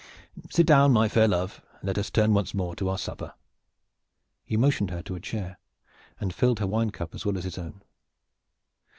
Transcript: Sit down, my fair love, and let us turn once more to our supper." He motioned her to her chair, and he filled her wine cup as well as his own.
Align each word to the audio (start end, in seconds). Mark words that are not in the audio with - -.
Sit 0.49 0.65
down, 0.65 0.91
my 0.93 1.07
fair 1.07 1.27
love, 1.27 1.61
and 1.73 1.83
let 1.85 1.99
us 1.99 2.09
turn 2.09 2.33
once 2.33 2.55
more 2.55 2.75
to 2.75 2.89
our 2.89 2.97
supper." 2.97 3.35
He 4.43 4.57
motioned 4.57 4.89
her 4.89 5.03
to 5.03 5.13
her 5.13 5.19
chair, 5.19 5.59
and 6.19 6.31
he 6.31 6.35
filled 6.35 6.57
her 6.57 6.65
wine 6.65 6.89
cup 6.89 7.13
as 7.13 7.23
well 7.23 7.37
as 7.37 7.43
his 7.43 7.59
own. 7.59 7.83